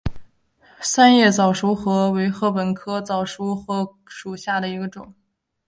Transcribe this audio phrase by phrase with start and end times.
[0.79, 5.13] 三叶早熟禾为禾本科早熟禾属下的一个种。